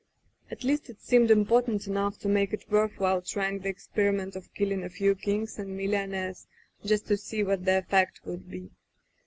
[0.51, 4.51] '^At least it seemed important enough to make it worth while trying the experiment of
[4.55, 6.47] killing a few kings and millionaires
[6.83, 8.71] just to see what the effect would be.